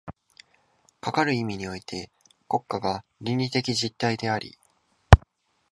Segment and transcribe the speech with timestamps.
[0.99, 2.09] かかる意味において
[2.49, 4.57] 国家が倫理的実体であり、